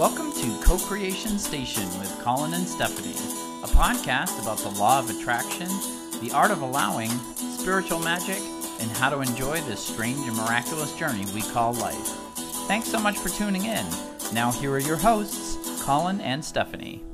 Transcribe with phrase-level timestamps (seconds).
[0.00, 3.10] Welcome to Co Creation Station with Collin and Stephanie,
[3.62, 5.68] a podcast about the law of attraction,
[6.22, 8.38] the art of allowing, spiritual magic,
[8.80, 12.08] and how to enjoy this strange and miraculous journey we call life.
[12.66, 13.84] Thanks so much for tuning in.
[14.32, 17.04] Now, here are your hosts, Collin and Stephanie.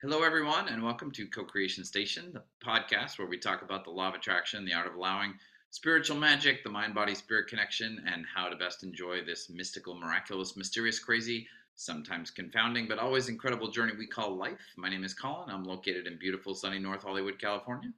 [0.00, 3.90] Hello, everyone, and welcome to Co Creation Station, the podcast where we talk about the
[3.90, 5.34] law of attraction, the art of allowing,
[5.70, 10.56] spiritual magic, the mind body spirit connection, and how to best enjoy this mystical, miraculous,
[10.56, 14.60] mysterious, crazy, sometimes confounding, but always incredible journey we call life.
[14.76, 15.50] My name is Collin.
[15.50, 17.90] I'm located in beautiful, sunny North Hollywood, California.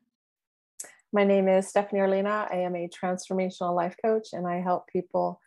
[1.12, 2.52] My name is Stephanie Orlina.
[2.52, 5.40] I am a transformational life coach and I help people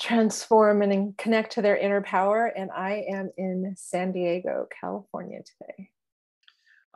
[0.00, 2.46] transform and connect to their inner power.
[2.46, 5.90] And I am in San Diego, California today.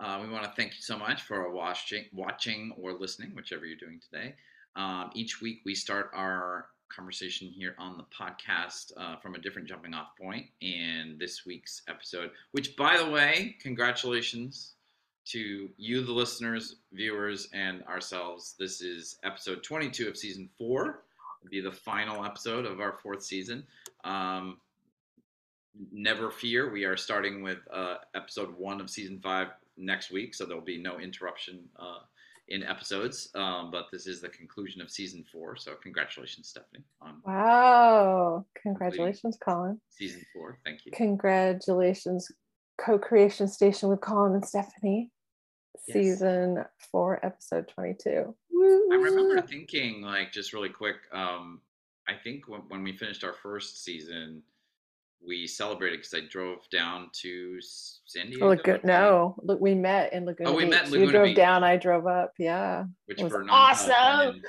[0.00, 3.76] Uh, we want to thank you so much for watching, watching or listening, whichever you're
[3.76, 4.34] doing today.
[4.76, 9.66] Um, each week, we start our conversation here on the podcast uh, from a different
[9.66, 10.46] jumping off point.
[10.62, 14.74] And this week's episode, which, by the way, congratulations
[15.26, 18.54] to you, the listeners, viewers, and ourselves.
[18.56, 21.02] This is episode 22 of season four.
[21.42, 23.66] It'll be the final episode of our fourth season.
[24.04, 24.58] Um,
[25.92, 30.44] never fear, we are starting with uh, episode one of season five next week, so
[30.44, 31.68] there'll be no interruption.
[31.78, 32.00] Uh,
[32.48, 33.30] in episodes.
[33.34, 35.56] Um, but this is the conclusion of season four.
[35.56, 36.84] So congratulations, Stephanie.
[37.24, 38.44] wow.
[38.62, 39.80] Congratulations, Collin.
[39.90, 40.58] Season four.
[40.64, 40.92] Thank you.
[40.92, 42.30] Congratulations,
[42.78, 45.10] co-creation station with Collin and Stephanie.
[45.86, 45.94] Yes.
[45.94, 48.34] Season four, episode 22.
[48.50, 48.88] Woo.
[48.92, 50.96] I remember thinking like just really quick.
[51.12, 51.60] Um,
[52.08, 54.42] I think when, when we finished our first season,
[55.26, 58.48] we celebrated because I drove down to San Diego.
[58.50, 60.50] Look, no, look, we met in Laguna.
[60.50, 60.70] Oh, we Beach.
[60.70, 61.36] met Laguna You drove Beach.
[61.36, 62.32] down, I drove up.
[62.38, 64.40] Yeah, which was awesome.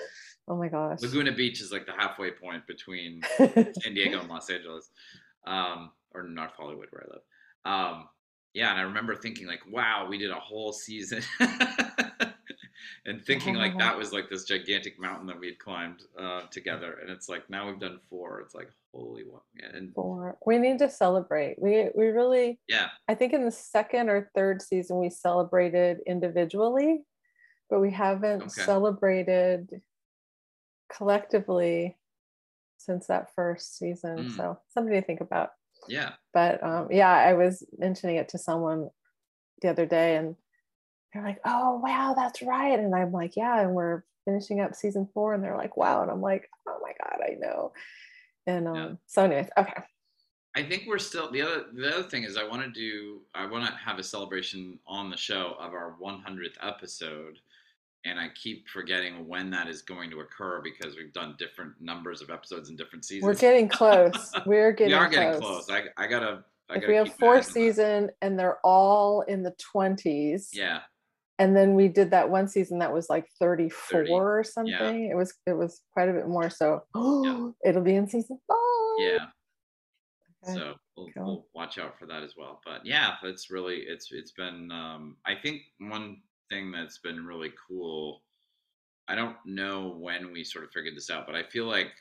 [0.47, 4.49] Oh my gosh, Laguna Beach is like the halfway point between San Diego and Los
[4.49, 4.89] Angeles,
[5.45, 7.21] um, or North Hollywood, where I live.
[7.95, 8.07] Um,
[8.53, 11.21] yeah, and I remember thinking like, wow, we did a whole season.
[13.09, 16.99] and thinking like that was like this gigantic mountain that we had climbed uh, together
[17.01, 18.39] and it's like now we've done four.
[18.39, 19.41] It's like holy one
[19.73, 20.37] and four.
[20.45, 21.57] We need to celebrate.
[21.59, 22.89] We we really yeah.
[23.07, 27.01] I think in the second or third season we celebrated individually
[27.69, 28.63] but we haven't okay.
[28.63, 29.81] celebrated
[30.91, 31.97] collectively
[32.77, 34.35] since that first season mm.
[34.35, 35.51] so something to think about.
[35.87, 36.13] Yeah.
[36.33, 38.89] But um yeah i was mentioning it to someone
[39.61, 40.35] the other day and
[41.13, 42.79] they're like, oh, wow, that's right.
[42.79, 43.61] And I'm like, yeah.
[43.61, 45.33] And we're finishing up season four.
[45.33, 46.01] And they're like, wow.
[46.01, 47.73] And I'm like, oh my God, I know.
[48.45, 48.89] And um, yeah.
[49.07, 49.81] so, anyways, okay.
[50.55, 53.45] I think we're still the other the other thing is I want to do I
[53.45, 57.37] want to have a celebration on the show of our 100th episode
[58.03, 62.21] and I keep forgetting when that is going to occur because we've done different numbers
[62.21, 63.25] of episodes in different seasons.
[63.25, 64.31] We're getting close.
[64.45, 64.93] We're getting.
[64.93, 65.69] we are getting close.
[65.69, 66.43] I I gotta.
[66.69, 70.49] I if we have four season and they're all in the twenties.
[70.51, 70.79] Yeah
[71.39, 75.11] and then we did that one season that was like 34 30, or something yeah.
[75.11, 77.49] it was it was quite a bit more so yeah.
[77.65, 78.57] it'll be in season five
[78.99, 79.25] yeah
[80.47, 80.59] okay.
[80.59, 81.25] so we'll, cool.
[81.25, 85.15] we'll, watch out for that as well but yeah it's really it's it's been um
[85.25, 86.17] i think one
[86.49, 88.21] thing that's been really cool
[89.07, 91.91] i don't know when we sort of figured this out but i feel like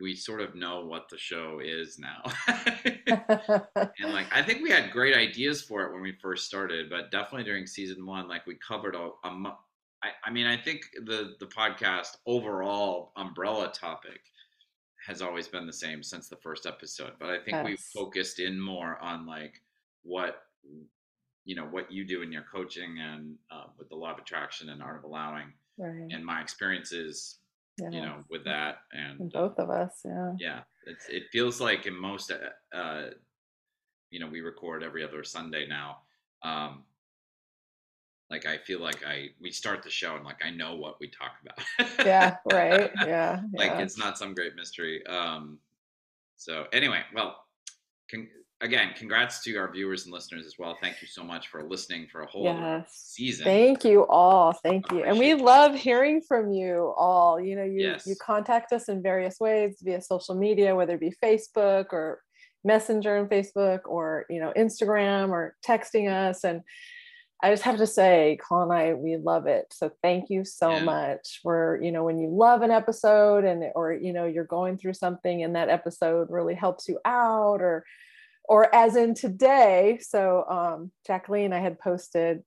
[0.00, 2.22] we sort of know what the show is now.
[3.06, 7.10] and like I think we had great ideas for it when we first started, but
[7.10, 9.56] definitely during season one, like we covered a, a
[10.02, 14.20] I, I mean, I think the the podcast overall umbrella topic
[15.06, 17.64] has always been the same since the first episode, but I think yes.
[17.64, 19.62] we focused in more on like
[20.02, 20.42] what
[21.44, 24.68] you know what you do in your coaching and uh, with the law of attraction
[24.68, 26.08] and art of allowing, right.
[26.10, 27.38] and my experiences
[27.78, 27.90] yeah.
[27.90, 28.78] you know, with that.
[28.92, 30.32] And, and both of us, yeah.
[30.38, 30.60] Yeah.
[30.86, 33.10] It's, it feels like in most, uh, uh,
[34.10, 35.98] you know, we record every other Sunday now.
[36.42, 36.84] Um,
[38.30, 41.08] like I feel like I we start the show and like I know what we
[41.08, 42.06] talk about.
[42.06, 42.90] yeah, right.
[43.06, 43.40] Yeah.
[43.54, 43.78] like yeah.
[43.78, 45.04] it's not some great mystery.
[45.06, 45.58] Um
[46.36, 47.36] so anyway, well,
[48.08, 48.28] can,
[48.60, 50.76] again, congrats to our viewers and listeners as well.
[50.80, 52.90] Thank you so much for listening for a whole yes.
[52.90, 53.44] season.
[53.44, 54.52] Thank you all.
[54.52, 55.04] Thank you.
[55.04, 57.38] And we love hearing from you all.
[57.38, 58.06] You know, you yes.
[58.06, 62.22] you contact us in various ways via social media, whether it be Facebook or
[62.64, 66.62] Messenger and Facebook or, you know, Instagram or texting us and
[67.42, 69.66] I just have to say, Collin and I, we love it.
[69.70, 70.84] So thank you so yeah.
[70.84, 74.78] much for, you know, when you love an episode and, or, you know, you're going
[74.78, 77.84] through something and that episode really helps you out or,
[78.48, 79.98] or as in today.
[80.00, 82.42] So um, Jacqueline, I had posted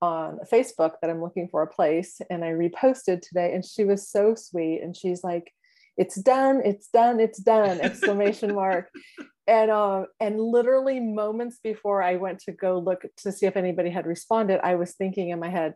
[0.00, 4.08] on Facebook that I'm looking for a place and I reposted today and she was
[4.08, 5.52] so sweet and she's like,
[5.98, 8.88] it's done it's done it's done exclamation mark
[9.46, 13.90] and um and literally moments before i went to go look to see if anybody
[13.90, 15.74] had responded i was thinking in my head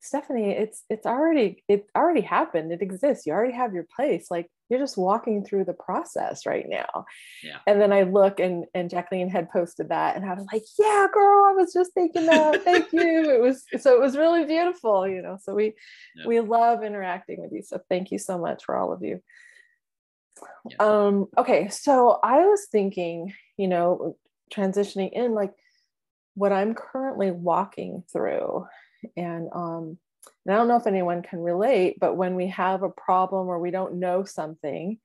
[0.00, 2.72] stephanie it's it's already it already happened.
[2.72, 3.26] It exists.
[3.26, 4.30] You already have your place.
[4.30, 7.06] Like you're just walking through the process right now.
[7.42, 7.58] Yeah.
[7.66, 11.06] And then i look and and jacqueline had posted that and i was like yeah
[11.12, 12.62] girl i was just thinking that.
[12.62, 13.30] Thank you.
[13.30, 15.38] It was so it was really beautiful you know?
[15.42, 15.74] So we
[16.16, 16.26] yeah.
[16.26, 17.62] we love interacting with you.
[17.62, 19.22] So thank you so much for all of you.
[20.68, 20.76] Yeah.
[20.80, 24.16] um okay so i was thinking you know
[24.52, 25.54] transitioning in like
[26.34, 28.66] what i'm currently walking through
[29.16, 29.98] and um
[30.44, 33.58] and I don't know if anyone can relate, but when we have a problem or
[33.58, 34.98] we don't know something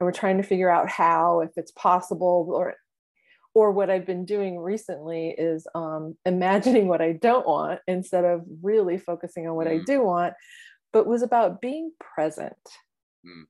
[0.00, 2.74] and we're trying to figure out how, if it's possible, or
[3.52, 8.44] or what I've been doing recently is um, imagining what I don't want instead of
[8.62, 9.80] really focusing on what mm.
[9.80, 10.34] I do want,
[10.92, 12.54] but was about being present.
[13.26, 13.44] Mm.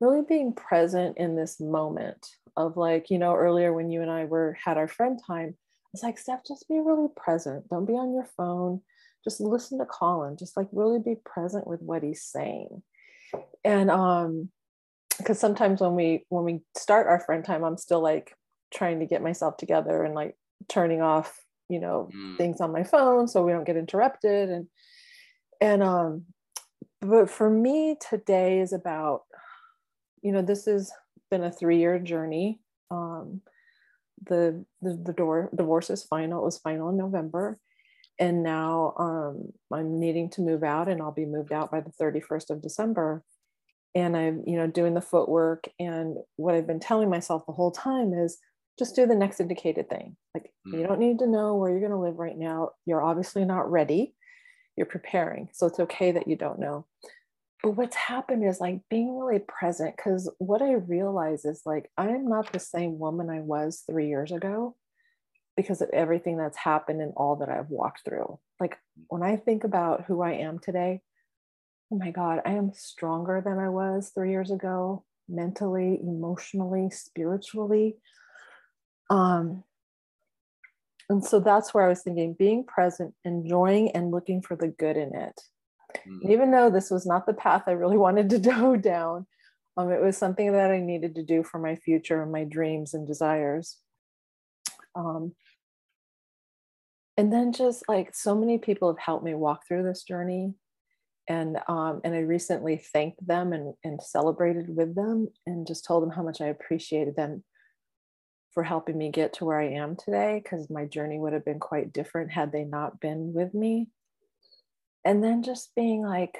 [0.00, 2.26] Really being present in this moment
[2.56, 5.56] of like, you know, earlier when you and I were had our friend time,
[5.92, 7.68] it's like, Steph, just be really present.
[7.68, 8.80] Don't be on your phone
[9.24, 12.82] just listen to Collin, just like really be present with what he's saying.
[13.64, 14.50] And um,
[15.18, 18.36] because sometimes when we when we start our friend time, I'm still like
[18.72, 20.36] trying to get myself together and like
[20.68, 22.36] turning off, you know, mm.
[22.36, 24.50] things on my phone so we don't get interrupted.
[24.50, 24.66] And
[25.60, 26.24] and um,
[27.00, 29.22] but for me today is about,
[30.22, 30.92] you know, this has
[31.30, 32.60] been a three-year journey.
[32.90, 33.40] Um,
[34.26, 36.42] the the, the door divorce is final.
[36.42, 37.58] It was final in November
[38.18, 41.92] and now um, i'm needing to move out and i'll be moved out by the
[42.00, 43.22] 31st of december.
[43.96, 47.70] And i'm you know doing the footwork and what i've been telling myself the whole
[47.70, 48.38] time is
[48.78, 50.16] just do the next indicated thing.
[50.34, 50.78] Like mm.
[50.78, 52.70] you don't need to know where you're going to live right now.
[52.86, 54.14] You're obviously not ready.
[54.76, 56.86] You're preparing so it's okay that you don't know.
[57.62, 62.28] But what's happened is like being really present because what i realize is like i'm
[62.28, 64.76] not the same woman i was three years ago
[65.56, 68.38] because of everything that's happened and all that I've walked through.
[68.58, 68.78] Like
[69.08, 71.00] when I think about who I am today,
[71.92, 77.96] oh my God, I am stronger than I was three years ago, mentally, emotionally, spiritually.
[79.10, 79.62] Um,
[81.08, 84.96] and so that's where I was thinking being present, enjoying, and looking for the good
[84.96, 85.40] in it.
[86.08, 86.30] Mm-hmm.
[86.30, 89.26] Even though this was not the path I really wanted to go down,
[89.76, 92.94] um, it was something that I needed to do for my future and my dreams
[92.94, 93.78] and desires.
[94.94, 95.34] Um,
[97.16, 100.54] and then just like so many people have helped me walk through this journey
[101.28, 106.02] and um, and I recently thanked them and, and celebrated with them and just told
[106.02, 107.42] them how much I appreciated them
[108.52, 111.58] for helping me get to where I am today because my journey would have been
[111.58, 113.88] quite different had they not been with me.
[115.04, 116.38] And then just being like,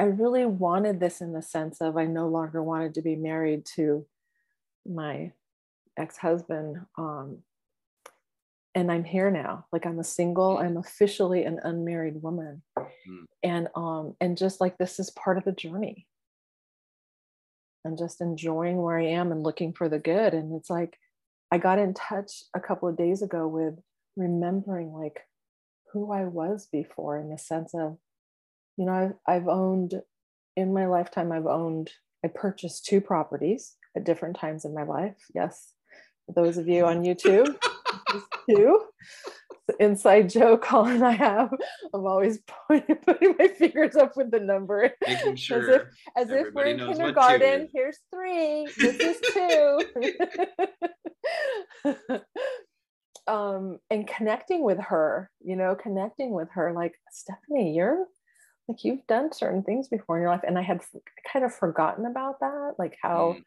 [0.00, 3.66] I really wanted this in the sense of I no longer wanted to be married
[3.76, 4.06] to
[4.86, 5.32] my
[5.98, 7.38] ex-husband um,
[8.74, 9.66] and i'm here now.
[9.72, 12.62] Like i'm a single i'm officially an unmarried woman.
[12.78, 13.24] Mm.
[13.42, 16.06] and um and just like this is part of the journey.
[17.84, 20.34] And just enjoying where i am and looking for the good.
[20.34, 20.98] And it's like
[21.50, 23.74] i got in touch a couple of days ago with
[24.16, 25.20] remembering like
[25.92, 27.96] who i was before in the sense of
[28.76, 28.92] you know
[29.26, 30.02] i've, I've owned
[30.56, 31.90] in my lifetime i've owned
[32.24, 35.16] i purchased two properties at different times in my life.
[35.34, 35.74] Yes
[36.34, 37.54] those of you on youtube
[38.48, 38.84] too.
[39.78, 41.52] inside joke Collin I have.
[41.94, 44.90] I'm always pointing, putting my fingers up with the number.
[45.06, 45.82] Making sure as if,
[46.16, 47.68] as if we're in kindergarten.
[47.72, 48.66] Here's three.
[48.76, 49.20] This is
[51.84, 52.20] two.
[53.32, 58.06] um, and connecting with her, you know, connecting with her, like Stephanie, you're
[58.68, 60.80] like you've done certain things before in your life, and I had
[61.32, 63.36] kind of forgotten about that, like how.
[63.38, 63.44] Mm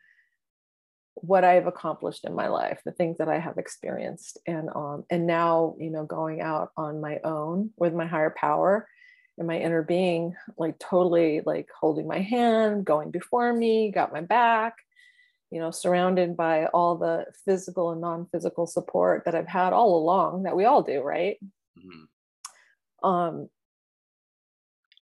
[1.15, 5.27] what I've accomplished in my life, the things that I have experienced, and um, and
[5.27, 8.87] now you know going out on my own with my higher power
[9.37, 14.21] and my inner being, like totally like holding my hand, going before me, got my
[14.21, 14.77] back,
[15.49, 20.43] you know, surrounded by all the physical and non-physical support that I've had all along
[20.43, 21.37] that we all do, right?
[21.77, 23.07] Mm-hmm.
[23.07, 23.49] Um,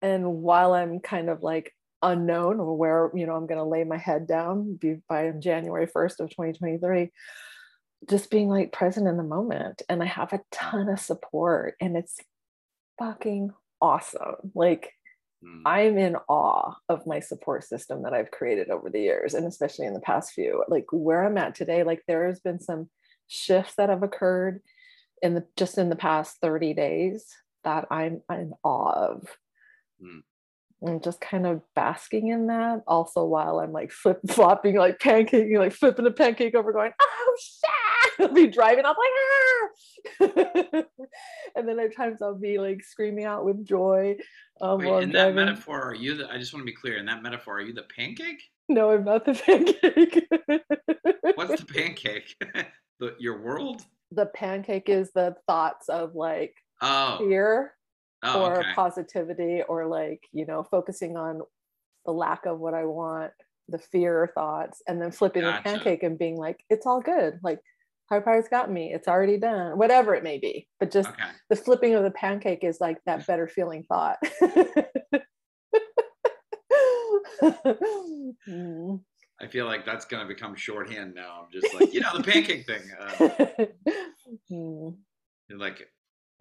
[0.01, 1.73] and while I'm kind of like
[2.03, 5.87] unknown or where you know i'm going to lay my head down be by january
[5.87, 7.09] 1st of 2023
[8.09, 9.81] just being like present in the moment.
[9.89, 12.19] And i have a ton of support and it's
[12.99, 14.51] fucking awesome.
[14.53, 14.91] Like
[15.43, 15.61] mm.
[15.65, 19.85] i'm in awe of my support system that i've created over the years and especially
[19.85, 20.63] in the past few.
[20.67, 22.89] Like where i'm at today like there has been some
[23.27, 24.61] shifts that have occurred
[25.21, 27.25] in the just in the past 30 days
[27.63, 29.27] that i'm in awe of.
[30.03, 30.23] Mm
[30.83, 35.57] and just kind of basking in that also while i'm like flip flopping like pancaking
[35.57, 37.69] like flipping a pancake over going oh shit!
[38.19, 38.95] I'll be driving i'm
[40.19, 40.31] like
[40.75, 40.83] ah!
[41.55, 44.17] And then at times i'll be like screaming out with joy
[44.61, 47.05] um, Wait, in that metaphor are you the i just want to be clear in
[47.05, 48.41] that metaphor are you the pancake?
[48.69, 50.27] No i'm not the pancake.
[51.35, 52.35] What's the pancake?
[52.99, 53.83] The, your world?
[54.11, 57.17] The pancake is the thoughts of like oh.
[57.19, 57.73] fear
[58.23, 58.73] oh, or okay.
[58.75, 61.41] positivity or like you know focusing on
[62.05, 63.31] the lack of what i want
[63.69, 65.61] the fear thoughts and then flipping gotcha.
[65.63, 67.59] the pancake and being like it's all good like
[68.09, 71.23] higher power's got me it's already done whatever it may be but just okay.
[71.49, 74.17] the flipping of the pancake is like that better feeling thought
[77.41, 78.99] mm.
[79.41, 81.43] I feel like that's going to become shorthand now.
[81.43, 82.81] I'm just like, you know, the pancake thing.
[82.97, 83.65] Uh,
[84.49, 84.89] hmm.
[85.49, 85.87] Like,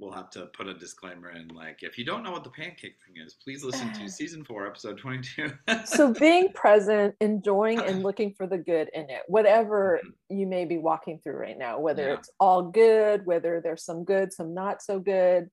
[0.02, 2.97] we'll have to put a disclaimer in like if you don't know what the pancake
[3.06, 5.52] thing is please listen to season four episode 22
[5.85, 10.38] so being present enjoying and looking for the good in it whatever mm-hmm.
[10.38, 12.14] you may be walking through right now whether yeah.
[12.14, 15.49] it's all good whether there's some good some not so good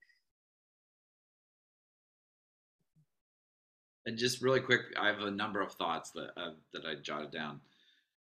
[4.08, 7.32] and just really quick i have a number of thoughts that uh, that i jotted
[7.32, 7.60] down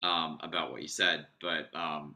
[0.04, 2.14] um, about what you said but um,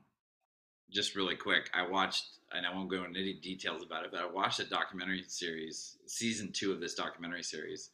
[0.90, 4.20] just really quick i watched and I won't go into any details about it, but
[4.20, 7.90] I watched a documentary series, season two of this documentary series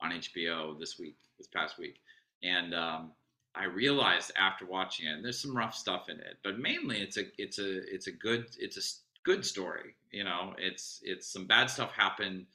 [0.00, 2.00] on HBO this week, this past week.
[2.42, 3.12] And um,
[3.54, 7.24] I realized after watching it, there's some rough stuff in it, but mainly it's a
[7.38, 8.82] it's a it's a good it's a
[9.24, 9.94] good story.
[10.10, 12.46] You know, it's it's some bad stuff happened,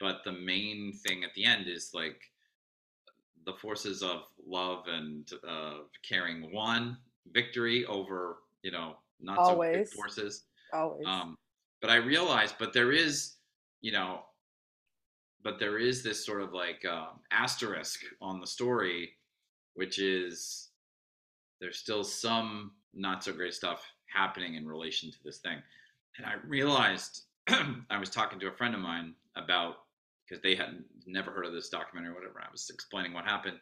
[0.00, 2.20] but the main thing at the end is like
[3.46, 6.96] the forces of love and uh, caring won
[7.32, 9.90] victory over you know not Always.
[9.90, 11.06] so forces Always.
[11.06, 11.36] Um,
[11.80, 13.34] but I realized, but there is,
[13.80, 14.20] you know,
[15.42, 19.12] but there is this sort of like um, asterisk on the story,
[19.74, 20.70] which is
[21.60, 25.58] there's still some not so great stuff happening in relation to this thing.
[26.16, 29.76] And I realized I was talking to a friend of mine about
[30.28, 32.40] because they had never heard of this documentary or whatever.
[32.40, 33.58] I was explaining what happened.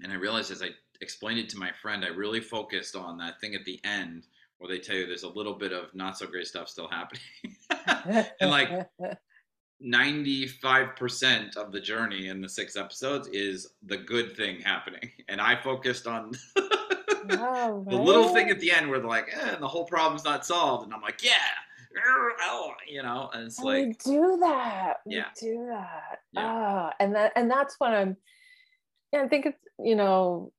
[0.00, 0.70] And I realized as I
[1.00, 4.26] explained it to my friend, I really focused on that thing at the end
[4.58, 7.22] where they tell you there's a little bit of not so great stuff still happening.
[8.40, 8.88] and like
[9.84, 15.10] 95% of the journey in the six episodes is the good thing happening.
[15.28, 16.32] And I focused on
[17.28, 20.24] wow, the little thing at the end where they're like, eh, and the whole problem's
[20.24, 20.84] not solved.
[20.84, 21.32] And I'm like, yeah.
[22.42, 24.98] Oh, you know, and it's like we do that.
[25.04, 25.24] We yeah.
[25.40, 26.20] do that.
[26.32, 26.42] Yeah.
[26.44, 28.16] Ah, and that and that's what I'm
[29.12, 30.52] yeah, I think it's you know,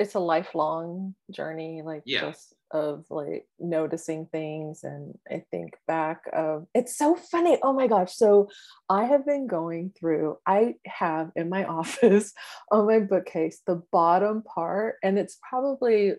[0.00, 2.20] it's a lifelong journey, like yeah.
[2.20, 7.86] just of like noticing things and i think back of it's so funny oh my
[7.86, 8.48] gosh so
[8.88, 12.32] i have been going through i have in my office
[12.72, 16.14] on my bookcase the bottom part and it's probably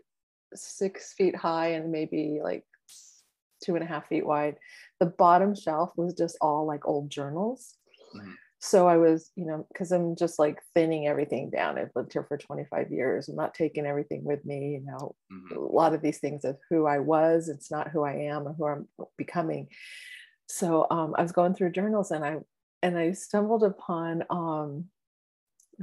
[0.54, 2.64] six feet high and maybe like
[3.64, 4.58] two and a half feet wide.
[5.00, 7.76] The bottom shelf was just all like old journals.
[8.16, 11.78] Mm-hmm so I was, you know, because I'm just like thinning everything down.
[11.78, 13.28] I've lived here for 25 years.
[13.28, 14.74] I'm not taking everything with me.
[14.74, 15.56] You know, mm-hmm.
[15.56, 18.54] a lot of these things of who I was, it's not who I am or
[18.54, 19.68] who I'm becoming.
[20.48, 22.38] So um, I was going through journals and I
[22.82, 24.86] and I stumbled upon um,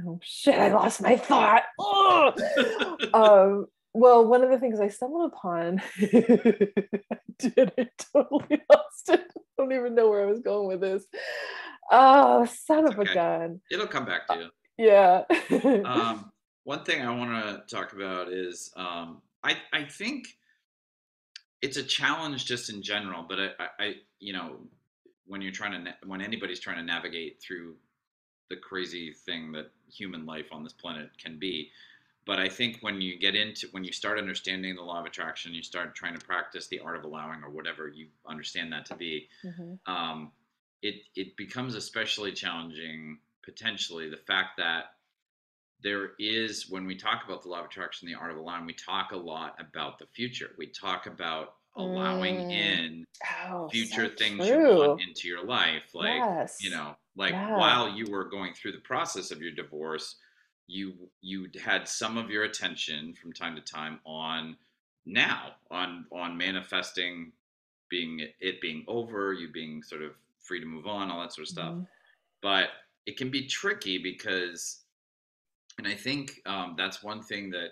[0.05, 1.63] oh shit, I lost my thought.
[3.13, 9.31] um, well, one of the things I stumbled upon, I did, I totally lost it.
[9.35, 11.05] I don't even know where I was going with this.
[11.91, 13.11] Oh, son of okay.
[13.11, 13.61] a gun.
[13.71, 14.49] It'll come back to you.
[14.77, 15.23] Yeah.
[15.85, 16.31] um,
[16.63, 20.27] one thing I want to talk about is um, I, I think
[21.61, 24.57] it's a challenge just in general, but I, I, you know,
[25.25, 27.75] when you're trying to, when anybody's trying to navigate through
[28.49, 31.69] the crazy thing that human life on this planet can be.
[32.25, 35.53] But I think when you get into, when you start understanding the law of attraction,
[35.53, 38.95] you start trying to practice the art of allowing or whatever you understand that to
[38.95, 39.93] be, mm-hmm.
[39.93, 40.31] um,
[40.83, 44.95] it it becomes especially challenging potentially the fact that
[45.81, 48.73] there is when we talk about the law of attraction the art of allowing we
[48.73, 52.51] talk a lot about the future we talk about allowing mm.
[52.51, 53.05] in
[53.49, 54.71] oh, future so things true.
[54.71, 56.57] you want into your life like yes.
[56.61, 57.57] you know like yeah.
[57.57, 60.15] while you were going through the process of your divorce
[60.67, 64.55] you you had some of your attention from time to time on
[65.05, 67.31] now on on manifesting
[67.89, 70.11] being it being over you being sort of
[70.43, 71.73] free to move on, all that sort of stuff.
[71.73, 71.83] Mm-hmm.
[72.41, 72.69] But
[73.05, 74.81] it can be tricky because,
[75.77, 77.69] and I think um, that's one thing that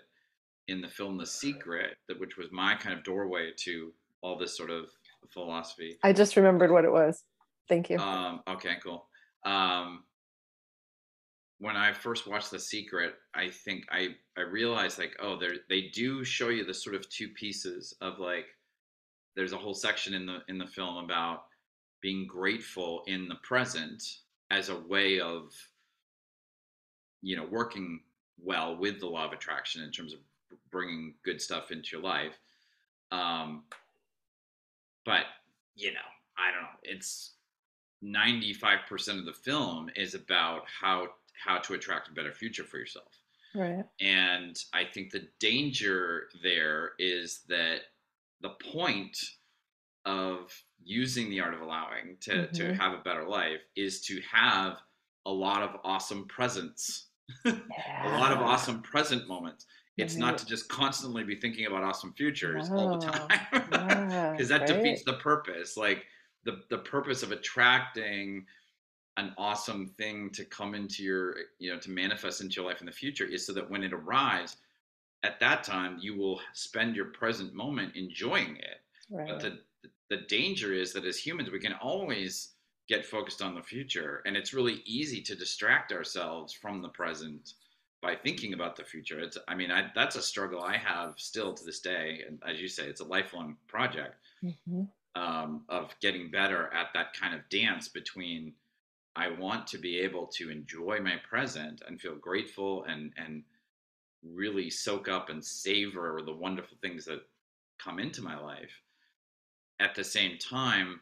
[0.67, 4.55] in the film The Secret, that which was my kind of doorway to all this
[4.55, 4.85] sort of
[5.33, 5.97] philosophy.
[6.03, 7.23] I just remembered what it was.
[7.67, 7.97] Thank you.
[7.97, 9.07] Um, okay, cool.
[9.45, 10.03] Um,
[11.61, 15.89] when I first watched The Secret, I think I I realized like, oh, they they
[15.89, 18.47] do show you the sort of two pieces of like,
[19.35, 21.45] there's a whole section in the in the film about
[22.01, 24.01] being grateful in the present
[24.49, 25.53] as a way of,
[27.21, 28.01] you know, working
[28.43, 30.19] well with the law of attraction in terms of
[30.71, 32.39] bringing good stuff into your life.
[33.11, 33.65] Um,
[35.05, 35.25] but
[35.75, 35.99] you know,
[36.39, 36.79] I don't know.
[36.81, 37.33] It's
[38.03, 41.09] 95% of the film is about how
[41.43, 43.21] how to attract a better future for yourself.
[43.53, 43.83] Right.
[43.99, 47.79] And I think the danger there is that
[48.41, 49.17] the point
[50.05, 50.51] of
[50.83, 52.53] using the art of allowing to, mm-hmm.
[52.55, 54.77] to have a better life is to have
[55.25, 57.07] a lot of awesome presents,
[57.45, 58.17] yeah.
[58.17, 59.65] a lot of awesome present moments.
[59.97, 60.21] It's right.
[60.21, 62.77] not to just constantly be thinking about awesome futures no.
[62.77, 63.69] all the time because
[64.49, 64.67] yeah, that right.
[64.67, 65.77] defeats the purpose.
[65.77, 66.05] Like
[66.43, 68.45] the, the purpose of attracting
[69.17, 72.85] an awesome thing to come into your you know to manifest into your life in
[72.85, 74.57] the future is so that when it arrives
[75.23, 79.27] at that time you will spend your present moment enjoying it right.
[79.27, 79.59] but the
[80.09, 82.53] the danger is that as humans we can always
[82.87, 87.53] get focused on the future and it's really easy to distract ourselves from the present
[88.01, 91.53] by thinking about the future it's i mean I, that's a struggle i have still
[91.53, 94.83] to this day and as you say it's a lifelong project mm-hmm.
[95.21, 98.53] um, of getting better at that kind of dance between
[99.15, 103.43] I want to be able to enjoy my present and feel grateful and and
[104.23, 107.21] really soak up and savor the wonderful things that
[107.83, 108.71] come into my life.
[109.79, 111.01] At the same time,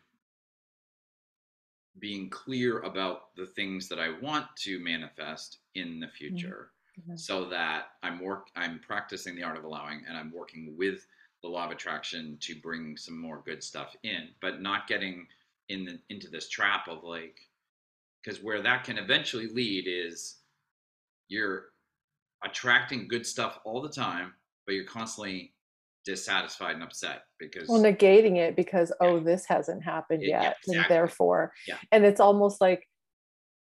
[2.00, 6.16] being clear about the things that I want to manifest in the mm-hmm.
[6.16, 7.18] future mm-hmm.
[7.18, 11.06] so that I'm work I'm practicing the art of allowing and I'm working with
[11.42, 15.28] the law of attraction to bring some more good stuff in, but not getting
[15.70, 17.40] in the, into this trap of like
[18.24, 20.40] because where that can eventually lead is
[21.28, 21.66] you're
[22.44, 24.34] attracting good stuff all the time
[24.66, 25.54] but you're constantly
[26.06, 29.08] dissatisfied and upset because well negating it because yeah.
[29.08, 30.78] oh this hasn't happened yet yeah, exactly.
[30.78, 31.78] and therefore yeah.
[31.92, 32.88] and it's almost like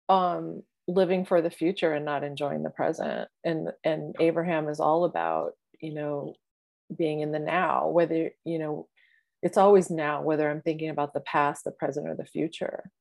[0.10, 5.06] um living for the future and not enjoying the present and and abraham is all
[5.06, 6.34] about you know
[6.98, 8.88] being in the now whether you know
[9.42, 12.92] it's always now whether i'm thinking about the past the present or the future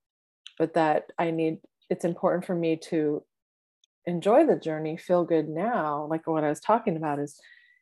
[0.59, 1.59] but that I need,
[1.91, 3.23] it's important for me to
[4.07, 6.07] enjoy the journey, feel good now.
[6.09, 7.39] Like what I was talking about is,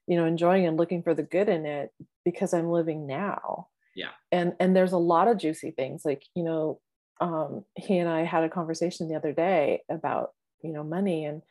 [0.07, 1.91] you know, enjoying and looking for the good in it
[2.25, 3.69] because I'm living now.
[3.95, 4.11] Yeah.
[4.33, 6.05] And and there's a lot of juicy things.
[6.05, 6.81] Like, you know,
[7.21, 10.33] um, he and I had a conversation the other day about,
[10.63, 11.43] you know, money and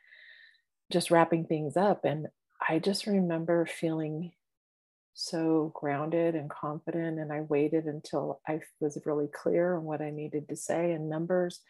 [0.92, 2.04] just wrapping things up.
[2.04, 2.28] And
[2.68, 4.34] I just remember feeling
[5.14, 7.20] so grounded and confident.
[7.20, 11.10] And I waited until I was really clear on what I needed to say in
[11.10, 11.62] numbers.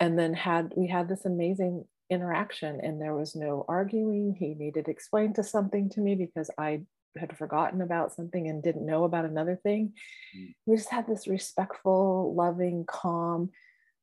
[0.00, 4.36] And then had we had this amazing interaction and there was no arguing.
[4.38, 6.82] He needed to explain to something to me because I
[7.18, 9.94] had forgotten about something and didn't know about another thing.
[10.36, 10.54] Mm.
[10.66, 13.50] We just had this respectful, loving, calm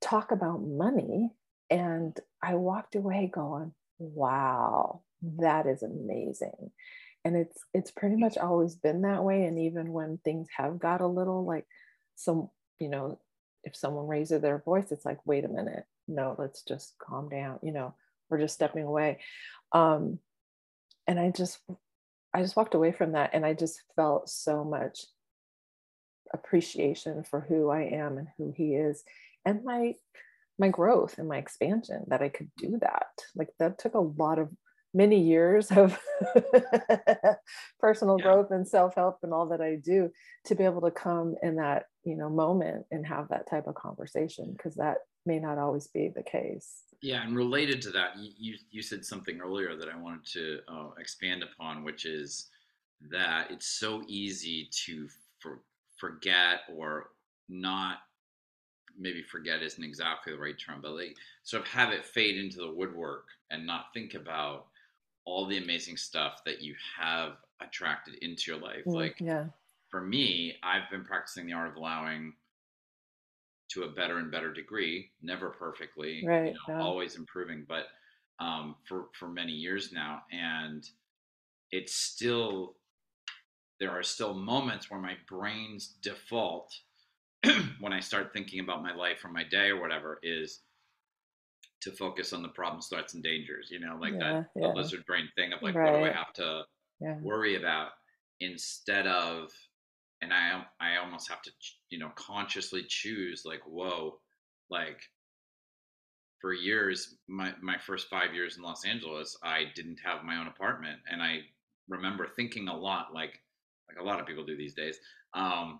[0.01, 1.31] talk about money.
[1.69, 6.71] And I walked away going, wow, that is amazing
[7.25, 11.01] and it's it's pretty much always been that way and even when things have got
[11.01, 11.65] a little like
[12.15, 13.19] some you know
[13.63, 17.59] if someone raises their voice it's like wait a minute no let's just calm down
[17.61, 17.93] you know
[18.29, 19.19] we're just stepping away.
[19.71, 20.19] Um
[21.07, 21.59] and i just
[22.33, 25.05] i just walked away from that and i just felt so much
[26.33, 29.03] appreciation for who i am and who he is
[29.45, 29.95] and my
[30.59, 33.07] my growth and my expansion that i could do that.
[33.35, 34.49] Like that took a lot of
[34.93, 35.99] many years of
[37.79, 38.23] personal yeah.
[38.23, 40.09] growth and self-help and all that I do
[40.45, 43.75] to be able to come in that you know moment and have that type of
[43.75, 48.55] conversation because that may not always be the case yeah and related to that you
[48.69, 52.49] you said something earlier that I wanted to uh, expand upon which is
[53.11, 55.07] that it's so easy to
[55.39, 55.61] for,
[55.97, 57.09] forget or
[57.49, 57.97] not
[58.97, 62.57] maybe forget isn't exactly the right term but like sort of have it fade into
[62.57, 64.67] the woodwork and not think about
[65.25, 68.83] all the amazing stuff that you have attracted into your life.
[68.85, 69.45] Mm, like, yeah.
[69.89, 72.33] for me, I've been practicing the art of allowing
[73.69, 76.81] to a better and better degree, never perfectly, right, you know, yeah.
[76.81, 77.85] always improving, but
[78.39, 80.87] um, for for many years now, and
[81.71, 82.75] it's still
[83.79, 86.71] there are still moments where my brain's default
[87.79, 90.59] when I start thinking about my life or my day or whatever is
[91.83, 93.69] to focus on the problems, threats, and dangers.
[93.71, 94.67] You know, like yeah, that yeah.
[94.73, 95.91] lizard brain thing of like, right.
[95.91, 96.63] what do I have to
[96.99, 97.17] yeah.
[97.21, 97.89] worry about
[98.39, 99.49] instead of,
[100.21, 101.51] and I I almost have to
[101.89, 104.19] you know consciously choose like, whoa,
[104.69, 105.01] like
[106.43, 110.47] for years, my my first five years in Los Angeles, I didn't have my own
[110.47, 111.39] apartment, and I
[111.87, 113.39] remember thinking a lot, like
[113.87, 114.97] like a lot of people do these days.
[115.33, 115.79] Um,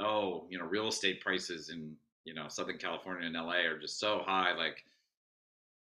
[0.00, 3.98] oh, you know, real estate prices in you know Southern California and LA are just
[3.98, 4.54] so high.
[4.54, 4.84] Like,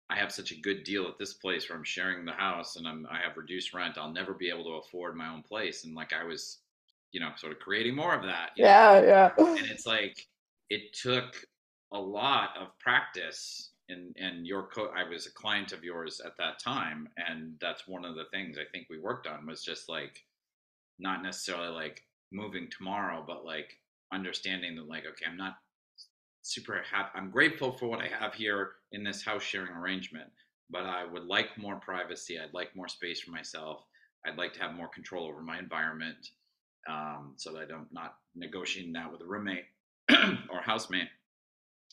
[0.08, 2.86] I have such a good deal at this place where I'm sharing the house and
[2.86, 3.98] I'm I have reduced rent.
[3.98, 6.58] I'll never be able to afford my own place, and like I was,
[7.12, 8.50] you know, sort of creating more of that.
[8.56, 9.06] Yeah, know?
[9.06, 9.30] yeah.
[9.38, 10.26] And it's like
[10.70, 11.36] it took
[11.92, 16.36] a lot of practice and and your co I was a client of yours at
[16.38, 19.88] that time and that's one of the things I think we worked on was just
[19.88, 20.24] like
[20.98, 23.78] not necessarily like moving tomorrow but like
[24.12, 25.56] understanding that like okay I'm not
[26.46, 30.30] super happy I'm grateful for what I have here in this house sharing arrangement
[30.70, 33.85] but I would like more privacy I'd like more space for myself
[34.26, 36.30] I'd like to have more control over my environment
[36.88, 39.64] um, so that I don't not negotiating that with a roommate
[40.11, 41.09] or housemate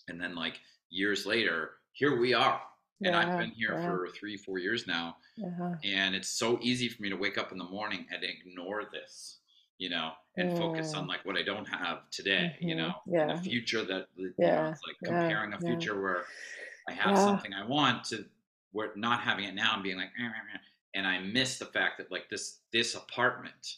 [0.08, 2.62] and then like years later here we are
[3.04, 3.86] and i've been here yeah.
[3.86, 5.76] for three four years now uh-huh.
[5.84, 9.39] and it's so easy for me to wake up in the morning and ignore this
[9.84, 10.58] you know and mm.
[10.58, 12.69] focus on like what i don't have today mm-hmm.
[12.69, 13.36] you know yeah.
[13.36, 14.28] the future that yeah.
[14.38, 16.24] you know, it's like comparing a future where
[16.88, 18.24] i have something i want to
[18.72, 20.60] where not having it now and being like eh, eh, eh.
[20.96, 23.76] and i miss the fact that like this this apartment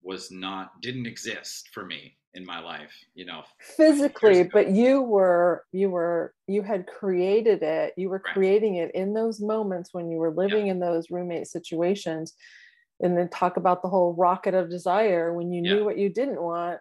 [0.00, 5.64] was not didn't exist for me in my life you know physically but you were
[5.72, 8.32] you were you had created it you were right.
[8.32, 10.72] creating it in those moments when you were living yeah.
[10.72, 12.34] in those roommate situations
[13.00, 15.74] and then talk about the whole rocket of desire when you yeah.
[15.74, 16.78] knew what you didn't want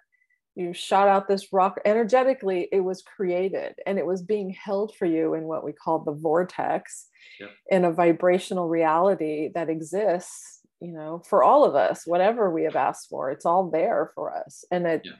[0.56, 5.06] you shot out this rock energetically it was created and it was being held for
[5.06, 7.08] you in what we call the vortex
[7.40, 7.48] yeah.
[7.70, 12.76] in a vibrational reality that exists you know for all of us whatever we have
[12.76, 15.14] asked for it's all there for us and it yeah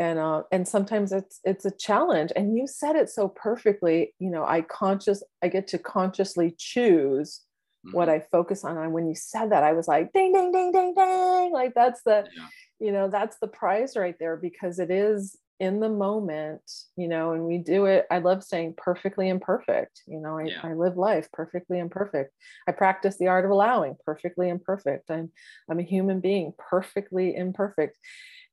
[0.00, 4.30] and uh, and sometimes it's it's a challenge and you said it so perfectly you
[4.30, 7.42] know i conscious i get to consciously choose
[7.86, 7.96] mm-hmm.
[7.96, 10.72] what i focus on and when you said that i was like ding ding ding
[10.72, 12.46] ding ding like that's the yeah.
[12.78, 16.62] you know that's the prize right there because it is in the moment
[16.96, 20.60] you know and we do it i love saying perfectly imperfect you know I, yeah.
[20.62, 22.32] I live life perfectly imperfect
[22.66, 25.30] i practice the art of allowing perfectly imperfect i'm
[25.70, 27.98] i'm a human being perfectly imperfect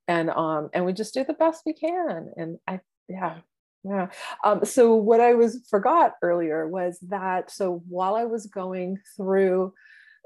[0.10, 3.38] and um and we just do the best we can and i yeah
[3.90, 4.08] yeah.
[4.44, 9.74] Um, so what i was forgot earlier was that so while i was going through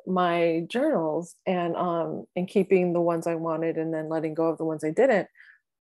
[0.07, 4.57] my journals and um and keeping the ones i wanted and then letting go of
[4.57, 5.27] the ones i didn't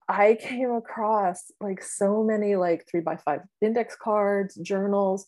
[0.08, 5.26] i came across like so many like three by five index cards journals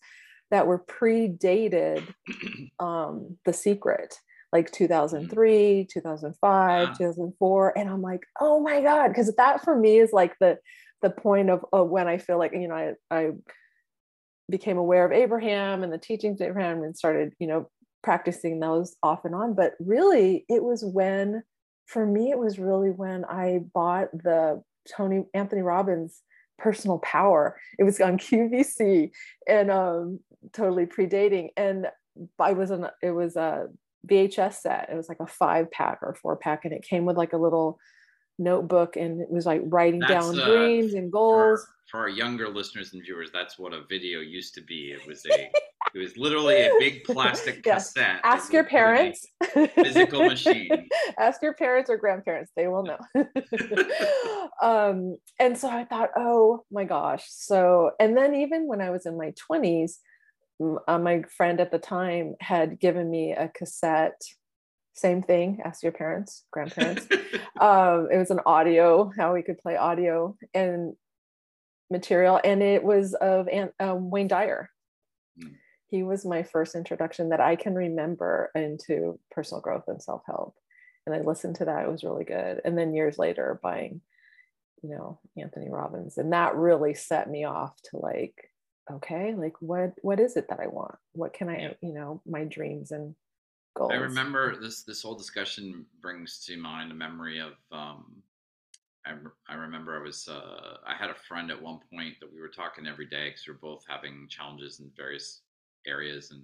[0.50, 2.06] that were predated
[2.78, 4.14] um the secret
[4.52, 10.12] like 2003 2005 2004 and i'm like oh my god because that for me is
[10.12, 10.58] like the
[11.02, 13.30] the point of, of when i feel like you know I, I
[14.50, 17.68] became aware of abraham and the teachings of abraham and started you know
[18.02, 19.54] practicing those off and on.
[19.54, 21.42] But really it was when
[21.86, 26.22] for me it was really when i bought the tony anthony robbins
[26.58, 27.56] personal power.
[27.78, 29.10] It was on qvc
[29.46, 30.20] and um
[30.52, 31.48] totally predating.
[31.56, 31.88] And
[32.38, 33.68] I was in it was a
[34.06, 34.88] VHS set.
[34.90, 37.38] It was like a five pack or four pack, and it came with like a
[37.38, 37.78] little
[38.38, 41.66] notebook, and it was like writing that's, down uh, dreams and goals.
[41.90, 44.92] For, for, our younger listeners and viewers, that's what a video used to be.
[44.92, 45.50] It was a,
[45.94, 48.20] it was literally a big plastic cassette.
[48.24, 49.26] Ask your parents.
[49.74, 50.88] Physical machine.
[51.18, 52.98] Ask your parents or grandparents; they will know.
[54.62, 57.24] um, and so I thought, oh my gosh.
[57.28, 60.00] So, and then even when I was in my twenties
[60.88, 64.20] uh, my friend at the time had given me a cassette
[64.98, 67.06] same thing ask your parents grandparents.
[67.60, 70.94] Um, it was an audio how we could play audio and
[71.90, 73.48] material and it was of
[73.80, 74.70] um, wayne dyer.
[75.42, 75.54] Mm.
[75.90, 80.54] he was my first introduction that i can remember into personal growth and self-help.
[81.04, 82.60] And i listened to that it was really good.
[82.64, 84.00] And then years later buying
[84.82, 86.16] you know anthony robbins.
[86.16, 88.36] And that really set me off to like
[88.88, 90.96] okay like what what is it that i want?
[91.12, 93.16] What can i you know my dreams and
[93.74, 98.22] goals i remember this this whole discussion brings to mind a memory of um
[99.06, 99.14] I,
[99.48, 102.48] I remember I was uh, I had a friend at one point that we were
[102.48, 105.40] talking every day because we are both having challenges in various
[105.86, 106.42] areas and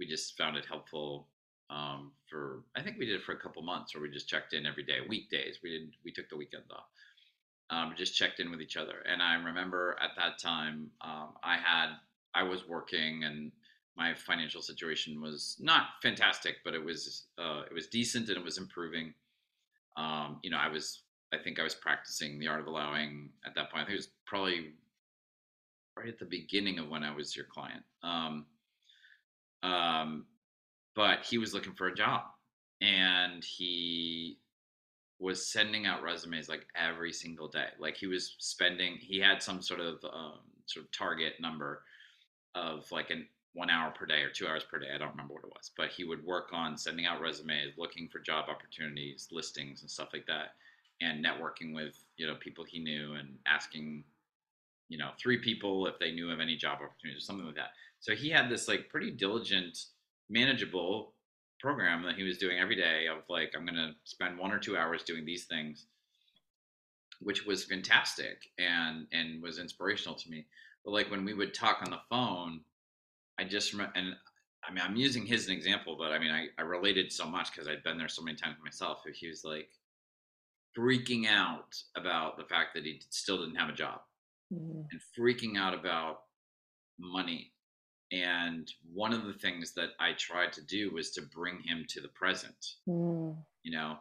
[0.00, 1.28] we just found it helpful
[1.70, 4.52] um, for I think we did it for a couple months where we just checked
[4.52, 6.86] in every day weekdays we did we took the weekend off
[7.72, 9.02] um, just checked in with each other.
[9.10, 11.94] And I remember at that time, um, I had,
[12.34, 13.50] I was working and
[13.96, 18.44] my financial situation was not fantastic, but it was, uh, it was decent and it
[18.44, 19.12] was improving.
[19.96, 21.02] Um, you know, I was,
[21.32, 23.82] I think I was practicing the art of allowing at that point.
[23.82, 24.72] I think it was probably
[25.96, 27.82] right at the beginning of when I was your client.
[28.02, 28.46] Um,
[29.62, 30.26] um,
[30.94, 32.22] but he was looking for a job,
[32.80, 34.38] and he
[35.18, 37.68] was sending out resumes like every single day.
[37.78, 41.82] Like he was spending, he had some sort of um, sort of target number
[42.54, 44.88] of like an one hour per day or two hours per day.
[44.94, 48.08] I don't remember what it was, but he would work on sending out resumes, looking
[48.08, 50.54] for job opportunities, listings, and stuff like that,
[51.00, 54.04] and networking with you know people he knew and asking
[54.88, 57.72] you know three people if they knew of any job opportunities or something like that.
[58.00, 59.78] So he had this like pretty diligent,
[60.28, 61.12] manageable
[61.60, 64.58] program that he was doing every day of like I'm going to spend one or
[64.58, 65.86] two hours doing these things,
[67.20, 70.46] which was fantastic and and was inspirational to me.
[70.84, 72.62] But like when we would talk on the phone
[73.38, 74.14] I just remember, and
[74.64, 77.26] I mean, I'm using his as an example, but I mean, I, I related so
[77.26, 79.02] much because I'd been there so many times myself.
[79.04, 79.68] Who he was like
[80.78, 84.00] freaking out about the fact that he still didn't have a job
[84.52, 84.84] mm.
[84.90, 86.20] and freaking out about
[86.98, 87.52] money.
[88.10, 92.00] And one of the things that I tried to do was to bring him to
[92.00, 92.74] the present.
[92.88, 93.36] Mm.
[93.62, 93.96] You know,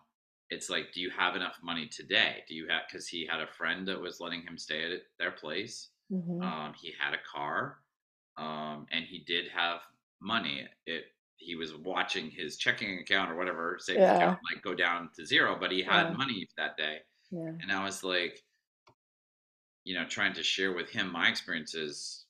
[0.49, 2.43] it's like, do you have enough money today?
[2.47, 5.31] Do you have, because he had a friend that was letting him stay at their
[5.31, 5.89] place.
[6.11, 6.41] Mm-hmm.
[6.43, 7.77] Um, he had a car
[8.37, 9.81] um, and he did have
[10.21, 10.67] money.
[10.85, 11.05] It
[11.41, 14.15] he was watching his checking account or whatever savings yeah.
[14.15, 16.13] account like go down to zero, but he had yeah.
[16.13, 16.99] money that day.
[17.31, 17.51] Yeah.
[17.61, 18.43] And I was like,
[19.83, 22.25] you know, trying to share with him my experiences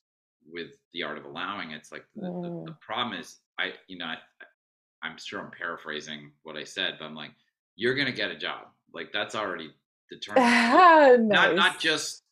[0.50, 1.72] with the art of allowing.
[1.72, 2.42] It's like the, mm.
[2.66, 4.18] the, the problem is, I you know, I,
[5.04, 7.32] I'm sure I'm paraphrasing what I said, but I'm like,
[7.76, 8.68] you're gonna get a job.
[8.94, 9.72] Like that's already
[10.10, 11.28] determined.
[11.28, 11.38] nice.
[11.38, 12.24] Not not just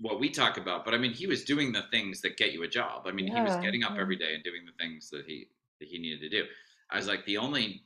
[0.00, 2.62] what we talk about, but I mean, he was doing the things that get you
[2.62, 3.02] a job.
[3.06, 5.48] I mean, yeah, he was getting up every day and doing the things that he
[5.80, 6.44] that he needed to do.
[6.90, 7.84] I was like, the only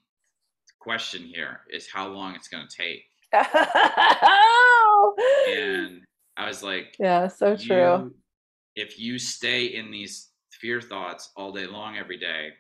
[0.79, 3.05] question here is how long it's going to take.
[3.33, 3.47] and
[6.37, 8.13] I was like, yeah, so true.
[8.77, 12.51] If you stay in these fear thoughts all day long every day,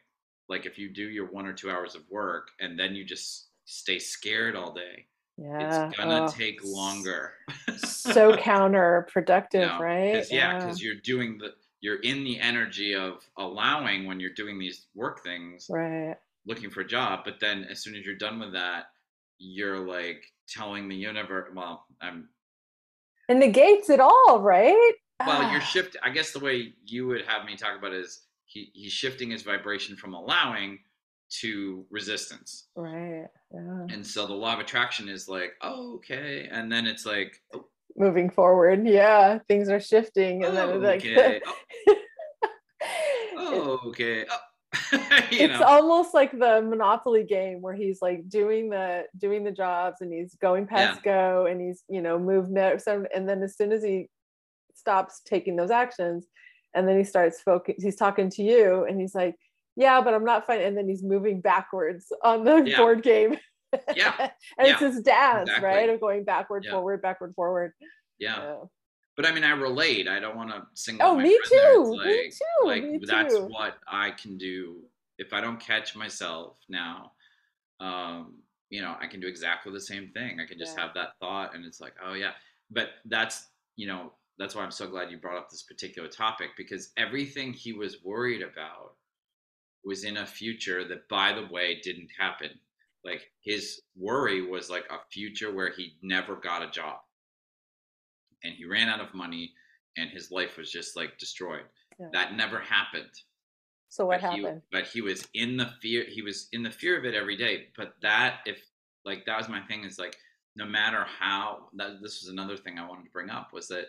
[0.48, 3.48] like if you do your one or two hours of work and then you just
[3.64, 7.32] stay scared all day, yeah it's gonna oh, take longer.
[7.76, 10.24] so counterproductive know, right?
[10.30, 10.86] yeah because yeah.
[10.86, 15.66] you're doing the you're in the energy of allowing when you're doing these work things
[15.68, 16.16] right.
[16.46, 18.84] looking for a job but then as soon as you're done with that
[19.38, 22.28] you're like telling the universe well i'm
[23.28, 24.92] it negates it all right?
[25.26, 25.64] Well you're ah.
[25.64, 29.30] shifting i guess the way you would have me talk about is he, he's shifting
[29.30, 30.78] his vibration from allowing
[31.40, 32.68] to resistance.
[32.76, 33.26] Right.
[33.52, 33.86] Yeah.
[33.90, 36.48] And so the law of attraction is like, oh, okay.
[36.50, 37.66] And then it's like, oh.
[37.96, 38.86] moving forward.
[38.86, 39.38] Yeah.
[39.48, 40.44] Things are shifting.
[40.44, 41.40] And oh, then it's okay.
[41.86, 41.96] like,
[43.36, 43.80] oh.
[43.88, 44.24] okay.
[44.30, 44.38] Oh.
[45.30, 45.66] it's know.
[45.66, 50.34] almost like the monopoly game where he's like doing the doing the jobs and he's
[50.36, 51.12] going past yeah.
[51.12, 54.08] go and he's you know moved next and then as soon as he
[54.74, 56.26] stops taking those actions
[56.74, 59.36] and then he starts focus he's talking to you and he's like
[59.76, 60.60] yeah, but I'm not fine.
[60.60, 62.76] And then he's moving backwards on the yeah.
[62.76, 63.36] board game.
[63.94, 64.14] Yeah.
[64.58, 64.72] and yeah.
[64.72, 65.68] it's his dance, exactly.
[65.68, 65.88] right?
[65.88, 66.72] Of going backward, yeah.
[66.72, 67.72] forward, backward, forward.
[68.18, 68.36] Yeah.
[68.36, 68.54] yeah.
[69.16, 70.08] But I mean, I relate.
[70.08, 71.08] I don't want to single.
[71.08, 71.94] Oh, me too.
[71.96, 72.66] Like, me too.
[72.66, 73.46] Like me that's too.
[73.46, 74.82] what I can do.
[75.18, 77.12] If I don't catch myself now,
[77.78, 78.34] um,
[78.70, 80.40] you know, I can do exactly the same thing.
[80.40, 82.32] I can just have that thought, and it's like, oh yeah.
[82.70, 86.50] But that's you know, that's why I'm so glad you brought up this particular topic
[86.56, 88.93] because everything he was worried about
[89.84, 92.50] was in a future that, by the way, didn't happen.
[93.04, 97.00] Like his worry was like a future where he never got a job
[98.44, 99.52] and he ran out of money
[99.96, 101.64] and his life was just like destroyed.
[101.98, 102.06] Yeah.
[102.12, 103.10] That never happened.
[103.88, 104.62] So what but happened?
[104.70, 106.04] He, but he was in the fear.
[106.08, 107.68] He was in the fear of it every day.
[107.76, 108.58] But that, if
[109.04, 110.16] like that was my thing, is like
[110.56, 111.68] no matter how.
[111.74, 113.86] That this was another thing I wanted to bring up was that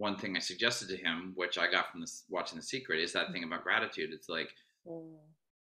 [0.00, 3.12] one thing I suggested to him, which I got from this watching The Secret, is
[3.12, 4.10] that thing about gratitude.
[4.12, 4.48] It's like
[4.88, 5.12] mm.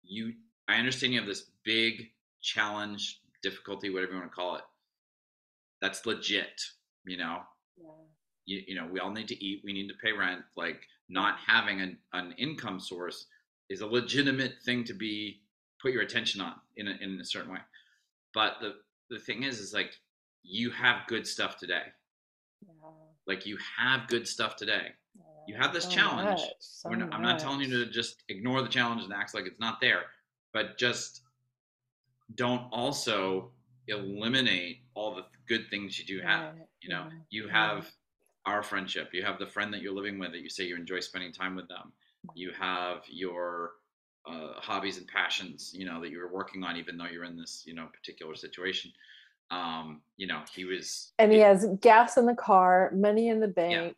[0.01, 0.33] you.
[0.69, 2.09] I understand you have this big
[2.41, 4.61] challenge, difficulty, whatever you want to call it.
[5.81, 6.61] That's legit,
[7.05, 7.39] you know.
[7.77, 7.89] Yeah.
[8.45, 9.61] You, you know, we all need to eat.
[9.63, 10.41] We need to pay rent.
[10.55, 13.25] Like not having an, an income source
[13.69, 15.41] is a legitimate thing to be
[15.81, 17.59] put your attention on in a, in a certain way.
[18.33, 18.75] But the
[19.09, 19.91] the thing is, is like
[20.43, 21.83] you have good stuff today
[23.29, 24.87] like you have good stuff today.
[25.47, 26.41] You have this so challenge.
[26.59, 29.59] So not, I'm not telling you to just ignore the challenge and act like it's
[29.59, 30.01] not there,
[30.51, 31.21] but just
[32.35, 33.51] don't also
[33.87, 36.55] eliminate all the good things you do have.
[36.81, 37.89] You know, you have
[38.45, 39.09] our friendship.
[39.13, 41.55] You have the friend that you're living with that you say you enjoy spending time
[41.55, 41.93] with them.
[42.35, 43.71] You have your
[44.27, 47.63] uh, hobbies and passions, you know, that you're working on, even though you're in this,
[47.65, 48.91] you know, particular situation
[49.51, 53.47] um you know he was and he has gas in the car money in the
[53.47, 53.95] bank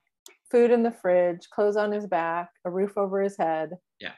[0.51, 3.77] food in the fridge, clothes on his back, a roof over his head.
[3.99, 4.11] Yeah.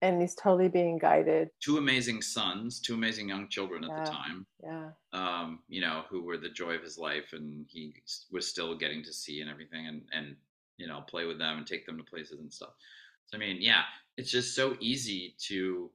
[0.00, 1.50] And he's totally being guided.
[1.60, 4.04] Two amazing sons, two amazing young children at yeah.
[4.04, 4.46] the time.
[4.62, 4.88] Yeah.
[5.12, 7.94] Um, you know, who were the joy of his life and he
[8.32, 10.34] was still getting to see and everything and and
[10.76, 12.74] you know, play with them and take them to places and stuff.
[13.26, 13.82] So I mean, yeah,
[14.16, 15.90] it's just so easy to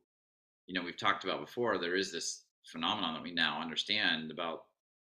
[0.67, 4.65] you know, we've talked about before, there is this phenomenon that we now understand about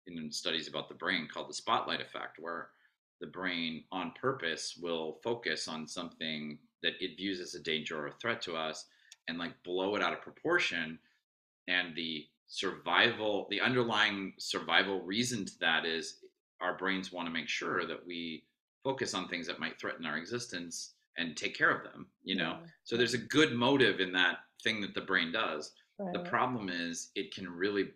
[0.06, 2.68] in studies about the brain called the spotlight effect, where
[3.20, 8.08] the brain on purpose will focus on something that it views as a danger or
[8.08, 8.86] a threat to us
[9.28, 10.98] and like blow it out of proportion.
[11.68, 16.16] And the survival, the underlying survival reason to that is
[16.60, 18.44] our brains want to make sure that we
[18.82, 22.58] focus on things that might threaten our existence and take care of them, you know?
[22.60, 22.68] Yeah.
[22.84, 25.72] So there's a good motive in that thing that the brain does.
[25.98, 26.12] Right.
[26.12, 27.90] The problem is it can really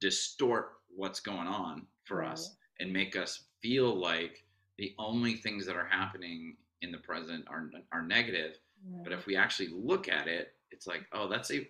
[0.00, 4.44] distort what's going on for us and make us feel like
[4.78, 8.56] the only things that are happening in the present are are negative.
[8.90, 9.04] Right.
[9.04, 11.68] But if we actually look at it, it's like, oh, that's a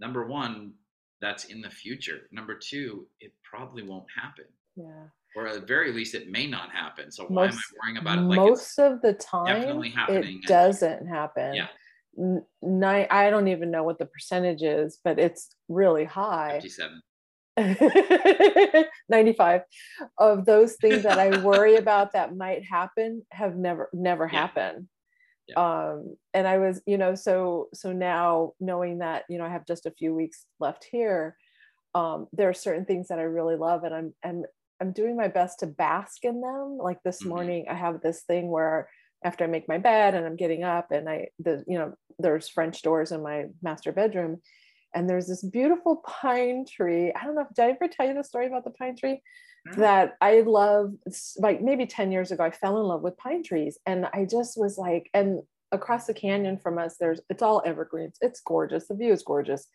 [0.00, 0.72] number one,
[1.20, 2.22] that's in the future.
[2.32, 4.46] Number two, it probably won't happen.
[4.76, 5.08] Yeah.
[5.36, 7.10] Or at the very least, it may not happen.
[7.10, 8.22] So why am I worrying about it?
[8.22, 11.54] Like most of the time, it doesn't happen.
[11.54, 11.68] Yeah.
[12.62, 16.52] Nine, I don't even know what the percentage is, but it's really high.
[16.54, 17.02] 57.
[19.08, 19.62] 95
[20.18, 24.40] of those things that I worry about that might happen have never never yeah.
[24.40, 24.88] happened.
[25.48, 25.88] Yeah.
[25.90, 29.66] Um and I was, you know, so so now knowing that, you know, I have
[29.66, 31.36] just a few weeks left here,
[31.94, 34.44] um there are certain things that I really love and I'm I'm
[34.80, 36.78] I'm doing my best to bask in them.
[36.78, 37.28] Like this mm-hmm.
[37.28, 38.88] morning I have this thing where
[39.24, 42.48] after I make my bed and I'm getting up and I the you know there's
[42.48, 44.40] French doors in my master bedroom
[44.94, 47.12] and there's this beautiful pine tree.
[47.12, 49.22] I don't know, did I ever tell you the story about the pine tree?
[49.68, 49.80] Mm-hmm.
[49.80, 50.92] That I love,
[51.38, 53.78] like maybe 10 years ago, I fell in love with pine trees.
[53.86, 58.16] And I just was like, and across the canyon from us, there's, it's all evergreens.
[58.20, 58.88] It's gorgeous.
[58.88, 59.68] The view is gorgeous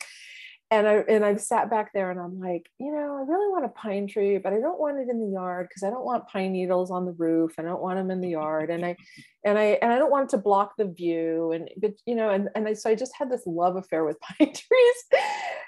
[0.71, 3.65] and I and I've sat back there and I'm like, you know, I really want
[3.65, 6.27] a pine tree, but I don't want it in the yard because I don't want
[6.27, 7.53] pine needles on the roof.
[7.58, 8.95] I don't want them in the yard, and I
[9.43, 11.53] and I and I don't want it to block the view.
[11.53, 14.19] And but you know, and and I so I just had this love affair with
[14.21, 15.21] pine trees.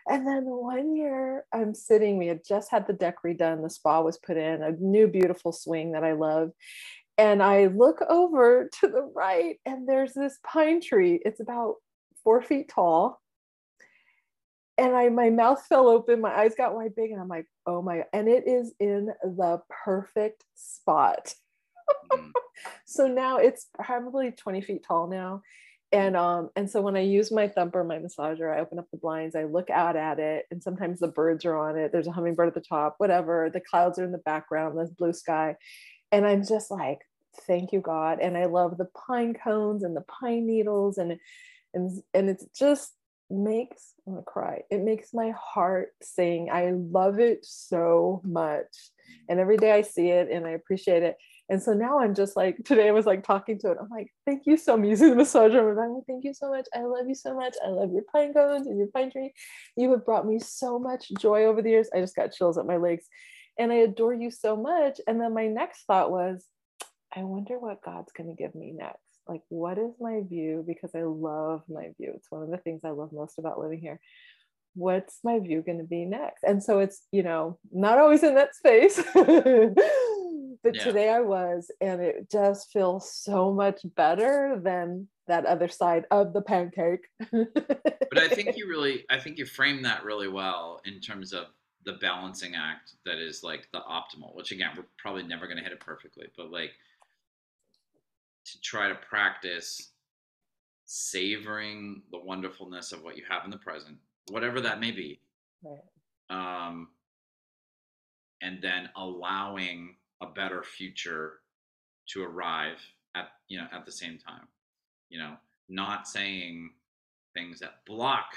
[0.07, 4.01] And then one year I'm sitting, we had just had the deck redone, the spa
[4.01, 6.51] was put in, a new beautiful swing that I love.
[7.17, 11.21] And I look over to the right, and there's this pine tree.
[11.23, 11.75] It's about
[12.23, 13.20] four feet tall
[14.77, 17.81] and I my mouth fell open, my eyes got wide big, and I'm like, oh
[17.81, 21.33] my, and it is in the perfect spot.
[22.11, 22.31] Mm.
[22.85, 25.41] so now it's probably 20 feet tall now.
[25.93, 28.97] And um, and so when I use my thumper, my massager, I open up the
[28.97, 31.91] blinds, I look out at it, and sometimes the birds are on it.
[31.91, 33.49] There's a hummingbird at the top, whatever.
[33.53, 35.57] The clouds are in the background, there's blue sky.
[36.13, 36.99] And I'm just like,
[37.45, 38.19] thank you, God.
[38.21, 41.17] And I love the pine cones and the pine needles, and
[41.73, 42.93] and and it's just
[43.31, 44.61] makes I'm gonna cry.
[44.69, 46.49] It makes my heart sing.
[46.51, 48.65] I love it so much.
[49.29, 51.17] And every day I see it and I appreciate it.
[51.49, 53.77] And so now I'm just like today I was like talking to it.
[53.79, 54.87] I'm like, thank you so much.
[54.89, 55.77] Using the massage room.
[55.77, 56.67] I'm like, thank you so much.
[56.73, 57.55] I love you so much.
[57.65, 59.33] I love your pine cones and your pine tree.
[59.77, 61.89] You have brought me so much joy over the years.
[61.93, 63.05] I just got chills at my legs.
[63.59, 64.99] And I adore you so much.
[65.07, 66.45] And then my next thought was,
[67.15, 70.63] I wonder what God's gonna give me next like what is my view?
[70.65, 72.13] Because i love my view.
[72.15, 73.99] It's one of the things i love most about living here.
[74.73, 76.43] What's my view going to be next?
[76.43, 79.01] And so it's you know not always in that space.
[80.63, 80.83] But yeah.
[80.83, 86.33] today i was and it just feels so much better than that other side of
[86.33, 87.07] the pancake.
[87.31, 91.45] But i think you really i think you framed that really well in terms of
[91.85, 95.63] the balancing act that is like the optimal which again we're probably never going to
[95.63, 96.71] hit it perfectly but like
[98.45, 99.91] to try to practice
[100.85, 103.97] savoring the wonderfulness of what you have in the present,
[104.29, 105.21] whatever that may be.
[105.63, 105.79] Right.
[106.29, 106.89] Um,
[108.41, 111.39] and then allowing a better future
[112.09, 112.77] to arrive
[113.15, 114.47] at you know at the same time
[115.09, 115.35] you know
[115.69, 116.71] not saying
[117.33, 118.33] things that block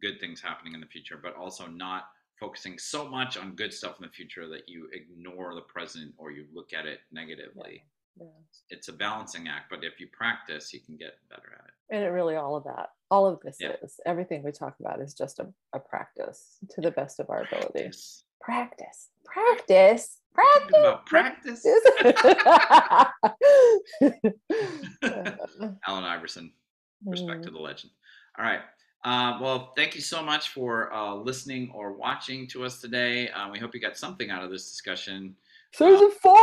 [0.00, 2.08] good things happening in the future but also not
[2.38, 6.30] focusing so much on good stuff in the future that you ignore the present or
[6.30, 7.84] you look at it negatively
[8.20, 8.26] yeah.
[8.70, 11.74] It's a balancing act, but if you practice, you can get better at it.
[11.90, 13.76] And it really all of that, all of this yeah.
[13.82, 17.42] is everything we talk about is just a, a practice to the best of our
[17.42, 17.90] ability.
[18.40, 21.66] Practice, practice, practice, practice.
[25.86, 26.52] Allen Iverson,
[27.04, 27.44] respect mm.
[27.44, 27.92] to the legend.
[28.38, 28.60] All right.
[29.04, 33.28] Uh, well, thank you so much for uh, listening or watching to us today.
[33.28, 35.36] Uh, we hope you got something out of this discussion.
[35.74, 36.38] Season four.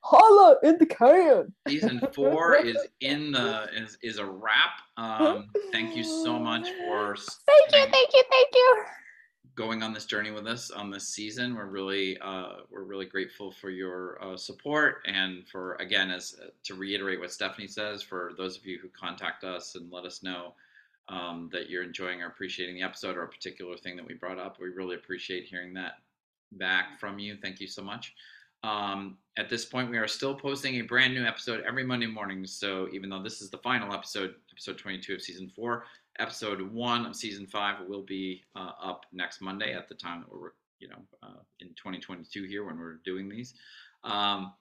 [0.00, 1.52] Holla in the can.
[1.68, 4.80] Season four is in the is, is a wrap.
[4.96, 7.14] Um, thank you so much for
[7.46, 8.84] thank you, thank you, thank you.
[9.54, 13.52] Going on this journey with us on this season, we're really uh, we're really grateful
[13.52, 18.32] for your uh, support and for again as uh, to reiterate what Stephanie says for
[18.38, 20.54] those of you who contact us and let us know
[21.10, 24.38] um, that you're enjoying or appreciating the episode or a particular thing that we brought
[24.38, 24.56] up.
[24.58, 25.96] We really appreciate hearing that
[26.52, 27.36] back from you.
[27.42, 28.14] Thank you so much.
[28.62, 32.46] Um, at this point, we are still posting a brand new episode every Monday morning.
[32.46, 35.84] So even though this is the final episode, episode 22 of season four,
[36.18, 40.32] episode one of season five will be uh, up next Monday at the time that
[40.32, 43.54] we're, you know, uh, in 2022 here when we're doing these.
[44.04, 44.52] Um,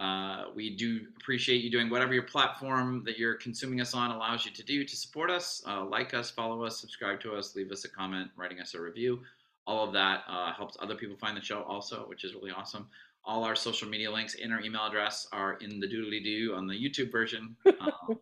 [0.00, 4.44] uh, we do appreciate you doing whatever your platform that you're consuming us on allows
[4.44, 5.62] you to do to support us.
[5.68, 8.80] Uh, like us, follow us, subscribe to us, leave us a comment, writing us a
[8.80, 9.20] review.
[9.66, 12.88] All of that uh, helps other people find the show also, which is really awesome.
[13.24, 16.66] All our social media links and our email address are in the doodly doo on
[16.66, 17.56] the YouTube version.
[17.80, 18.18] Um,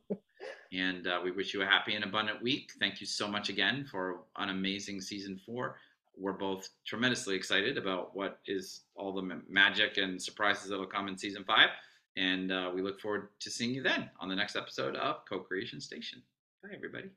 [0.73, 2.73] and uh, we wish you a happy and abundant week.
[2.81, 5.77] Thank you so much again for an amazing season four.
[6.17, 11.17] We're both tremendously excited about what is all the magic and surprises that'll come in
[11.19, 11.69] season five.
[12.17, 15.41] And uh, we look forward to seeing you then on the next episode of Co
[15.41, 16.23] Creation Station.
[16.63, 17.11] Bye, everybody.